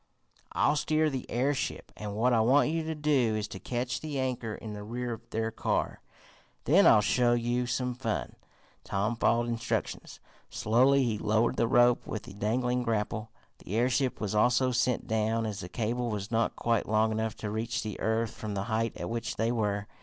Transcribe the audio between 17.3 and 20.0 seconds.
to reach the earth from the height at which they were.